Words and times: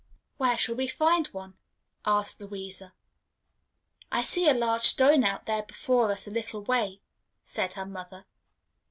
"Where 0.37 0.57
shall 0.57 0.73
we 0.73 0.87
find 0.87 1.27
one?" 1.27 1.53
asked 2.07 2.41
Louisa. 2.41 2.95
"I 4.11 4.23
see 4.23 4.49
a 4.49 4.53
large 4.55 4.81
stone 4.81 5.23
out 5.23 5.45
there 5.45 5.61
before 5.61 6.09
us 6.11 6.25
a 6.25 6.31
little 6.31 6.63
way," 6.63 7.01
said 7.43 7.73
her 7.73 7.85
mother. 7.85 8.25